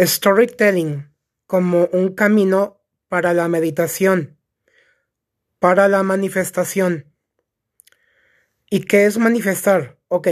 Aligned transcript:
Storytelling 0.00 1.12
como 1.46 1.86
un 1.86 2.14
camino 2.14 2.84
para 3.08 3.34
la 3.34 3.48
meditación, 3.48 4.38
para 5.58 5.88
la 5.88 6.04
manifestación. 6.04 7.12
¿Y 8.70 8.84
qué 8.84 9.06
es 9.06 9.18
manifestar? 9.18 9.98
Ok, 10.06 10.28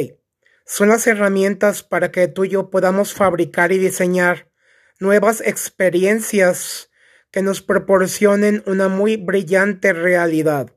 son 0.65 0.89
las 0.89 1.09
herramientas 1.09 1.83
para 1.83 2.13
que 2.13 2.29
tú 2.29 2.45
y 2.45 2.51
yo 2.51 2.71
podamos 2.71 3.13
fabricar 3.13 3.73
y 3.73 3.79
diseñar 3.79 4.53
nuevas 5.01 5.41
experiencias 5.41 6.93
que 7.33 7.43
nos 7.43 7.61
proporcionen 7.61 8.63
una 8.67 8.89
muy 8.89 9.17
brillante 9.17 9.93
realidad. 9.93 10.77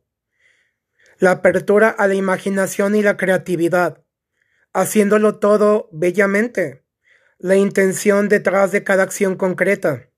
La 1.19 1.29
apertura 1.31 1.89
a 1.89 2.07
la 2.07 2.15
imaginación 2.15 2.95
y 2.95 3.03
la 3.03 3.17
creatividad, 3.17 4.03
haciéndolo 4.73 5.37
todo 5.37 5.89
bellamente 5.91 6.88
la 7.39 7.55
intención 7.55 8.27
detrás 8.27 8.73
de 8.73 8.83
cada 8.83 9.03
acción 9.03 9.37
concreta, 9.37 10.09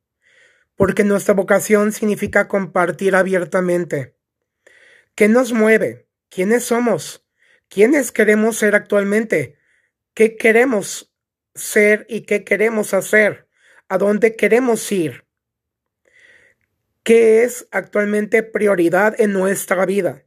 porque 0.76 1.04
nuestra 1.04 1.36
vocación 1.36 1.92
significa 1.92 2.48
compartir 2.48 3.16
abiertamente. 3.16 4.18
¿Qué 5.14 5.28
nos 5.28 5.54
mueve? 5.54 6.08
¿Quiénes 6.30 6.64
somos? 6.64 7.24
¿Quiénes 7.70 8.12
queremos 8.12 8.58
ser 8.58 8.74
actualmente? 8.74 9.60
¿Qué 10.16 10.36
queremos 10.36 11.14
ser 11.54 12.08
y 12.10 12.22
qué 12.22 12.44
queremos 12.44 12.96
hacer? 12.96 13.48
¿A 13.88 14.00
dónde 14.00 14.36
queremos 14.36 14.92
ir? 14.92 15.28
¿Qué 17.04 17.44
es 17.44 17.68
actualmente 17.70 18.42
prioridad 18.42 19.14
en 19.22 19.32
nuestra 19.32 19.86
vida? 19.86 20.26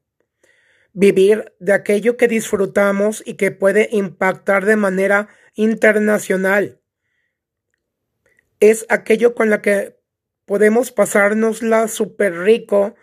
Vivir 0.92 1.56
de 1.58 1.72
aquello 1.72 2.16
que 2.16 2.28
disfrutamos 2.28 3.20
y 3.26 3.34
que 3.34 3.50
puede 3.50 3.88
impactar 3.90 4.64
de 4.64 4.76
manera 4.76 5.28
internacional 5.54 6.82
es 8.60 8.86
aquello 8.88 9.34
con 9.34 9.50
la 9.50 9.62
que 9.62 9.98
podemos 10.46 10.92
pasárnosla 10.92 11.88
súper 11.88 12.38
rico 12.38 12.94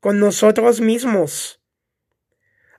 con 0.00 0.20
nosotros 0.20 0.80
mismos. 0.80 1.60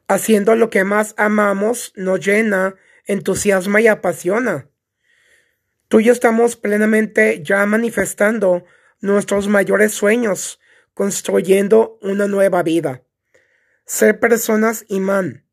Haciendo 0.08 0.56
lo 0.56 0.70
que 0.70 0.84
más 0.84 1.14
amamos 1.18 1.94
nos 1.96 2.26
llena, 2.26 2.76
entusiasma 3.06 3.82
y 3.82 3.88
apasiona. 3.88 4.70
Tú 5.88 6.00
y 6.00 6.06
yo 6.06 6.14
estamos 6.14 6.56
plenamente 6.56 7.42
ya 7.44 7.66
manifestando 7.66 8.66
nuestros 9.00 9.48
mayores 9.48 9.94
sueños, 9.94 10.60
construyendo 10.94 11.98
una 12.02 12.28
nueva 12.28 12.64
vida. 12.64 13.04
Ser 13.86 14.20
personas 14.20 14.86
imán, 14.90 15.46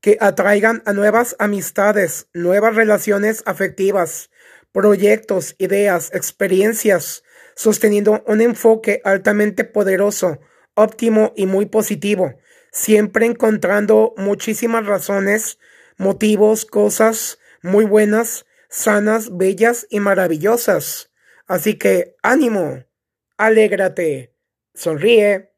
que 0.00 0.18
atraigan 0.20 0.82
a 0.84 0.92
nuevas 0.92 1.36
amistades, 1.38 2.28
nuevas 2.34 2.74
relaciones 2.74 3.42
afectivas, 3.46 4.30
proyectos, 4.72 5.54
ideas, 5.58 6.10
experiencias, 6.14 7.22
sosteniendo 7.54 8.24
un 8.26 8.40
enfoque 8.40 9.00
altamente 9.04 9.64
poderoso, 9.64 10.40
óptimo 10.74 11.32
y 11.36 11.46
muy 11.46 11.66
positivo, 11.66 12.34
siempre 12.70 13.26
encontrando 13.26 14.14
muchísimas 14.16 14.86
razones, 14.86 15.58
motivos, 15.98 16.64
cosas 16.64 17.38
muy 17.62 17.84
buenas, 17.84 18.46
sanas, 18.68 19.36
bellas 19.36 19.86
y 19.90 20.00
maravillosas. 20.00 21.10
Así 21.46 21.78
que 21.78 22.16
ánimo, 22.22 22.84
alégrate, 23.36 24.34
sonríe. 24.74 25.51